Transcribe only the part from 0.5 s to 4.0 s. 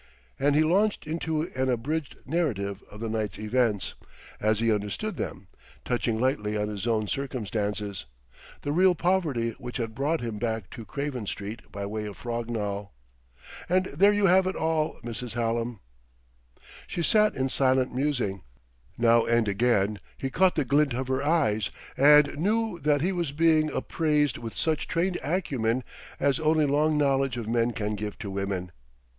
he launched into an abridged narrative of the night's events,